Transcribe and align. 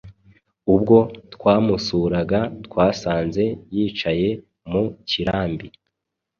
Ubwo 0.73 0.97
twamusuraga 1.33 2.39
twasanze 2.65 3.43
yicaye 3.75 4.29
mu 4.71 4.83
kirambi, 5.09 5.67